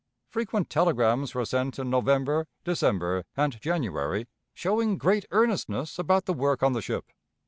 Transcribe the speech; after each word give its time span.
Frequent 0.31 0.67
telegrams 0.67 1.35
were 1.35 1.45
sent 1.45 1.77
in 1.77 1.91
November, 1.91 2.47
December, 2.63 3.23
and 3.37 3.61
January, 3.61 4.25
showing 4.55 4.97
great 4.97 5.27
earnestness 5.29 5.99
about 5.99 6.25
the 6.25 6.33
work 6.33 6.63
on 6.63 6.73
the 6.73 6.81
ship. 6.81 7.11